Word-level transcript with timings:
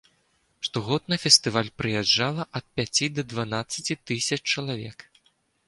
Штогод 0.67 1.03
на 1.13 1.17
фестываль 1.25 1.69
прыязджала 1.83 2.43
ад 2.61 2.65
пяці 2.79 3.05
да 3.21 3.29
дванаццаці 3.31 3.99
тысяч 4.09 4.41
чалавек. 4.53 5.09